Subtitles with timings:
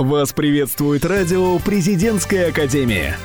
[0.00, 3.18] Вас приветствует радио «Президентская академия».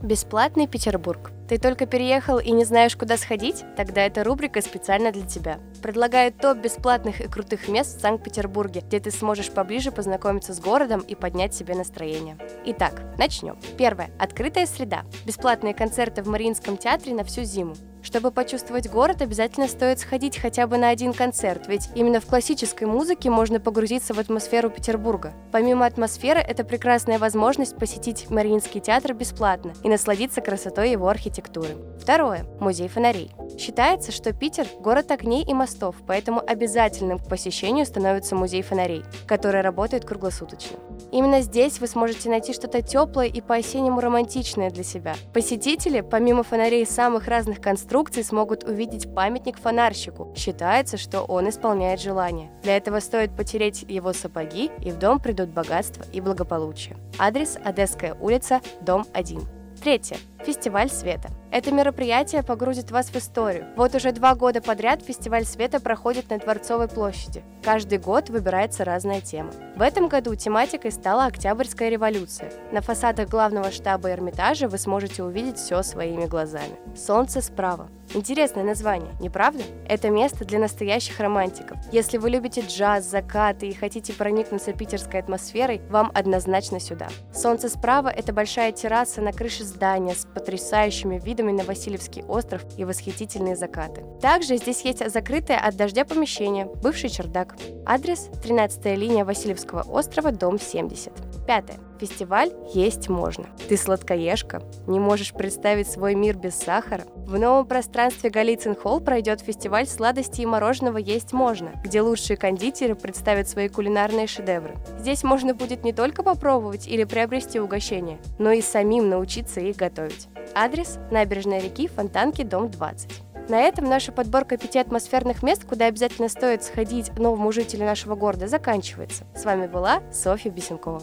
[0.00, 1.32] Бесплатный Петербург.
[1.48, 3.64] Ты только переехал и не знаешь, куда сходить?
[3.76, 5.58] Тогда эта рубрика специально для тебя.
[5.82, 11.00] Предлагаю топ бесплатных и крутых мест в Санкт-Петербурге, где ты сможешь поближе познакомиться с городом
[11.00, 12.38] и поднять себе настроение.
[12.66, 13.58] Итак, начнем.
[13.76, 14.10] Первое.
[14.16, 15.02] Открытая среда.
[15.26, 17.74] Бесплатные концерты в Мариинском театре на всю зиму.
[18.02, 22.84] Чтобы почувствовать город, обязательно стоит сходить хотя бы на один концерт, ведь именно в классической
[22.84, 25.32] музыке можно погрузиться в атмосферу Петербурга.
[25.52, 31.76] Помимо атмосферы, это прекрасная возможность посетить Мариинский театр бесплатно и насладиться красотой его архитектуры.
[32.00, 32.46] Второе.
[32.58, 33.30] Музей фонарей.
[33.58, 39.60] Считается, что Питер– город огней и мостов, поэтому обязательным к посещению становится музей фонарей, который
[39.60, 40.78] работает круглосуточно.
[41.12, 45.14] Именно здесь вы сможете найти что-то теплое и по-осеннему романтичное для себя.
[45.34, 47.89] Посетители, помимо фонарей самых разных конструкций,
[48.22, 50.32] смогут увидеть памятник фонарщику.
[50.36, 52.50] Считается, что он исполняет желание.
[52.62, 56.96] Для этого стоит потереть его сапоги, и в дом придут богатство и благополучие.
[57.18, 59.40] Адрес– Одесская улица, дом 1.
[59.82, 60.18] Третье.
[60.44, 61.28] Фестиваль света.
[61.52, 63.66] Это мероприятие погрузит вас в историю.
[63.76, 67.42] Вот уже два года подряд фестиваль света проходит на Дворцовой площади.
[67.64, 69.50] Каждый год выбирается разная тема.
[69.74, 72.52] В этом году тематикой стала Октябрьская революция.
[72.70, 76.78] На фасадах главного штаба Эрмитажа вы сможете увидеть все своими глазами.
[76.96, 77.88] Солнце справа.
[78.12, 79.62] Интересное название, не правда?
[79.88, 81.78] Это место для настоящих романтиков.
[81.92, 87.08] Если вы любите джаз, закаты и хотите проникнуться питерской атмосферой, вам однозначно сюда.
[87.32, 92.84] Солнце справа– это большая терраса на крыше здания с потрясающими видами на Васильевский остров и
[92.84, 94.04] восхитительные закаты.
[94.20, 97.56] Также здесь есть закрытое от дождя помещение, бывший чердак.
[97.86, 101.29] Адрес– 13-я линия Васильевского острова, дом 70.
[101.50, 101.80] Пятое.
[101.98, 103.46] Фестиваль «Есть можно».
[103.68, 104.62] Ты сладкоежка?
[104.86, 107.02] Не можешь представить свой мир без сахара?
[107.26, 112.94] В новом пространстве Голицын Холл пройдет фестиваль сладостей и мороженого «Есть можно», где лучшие кондитеры
[112.94, 114.76] представят свои кулинарные шедевры.
[115.00, 120.28] Здесь можно будет не только попробовать или приобрести угощение, но и самим научиться их готовить.
[120.54, 123.10] Адрес– набережная реки Фонтанки, дом 20.
[123.48, 128.46] На этом наша подборка пяти атмосферных мест, куда обязательно стоит сходить новому жителю нашего города,
[128.46, 129.24] заканчивается.
[129.34, 131.02] С вами была Софья Бесенкова.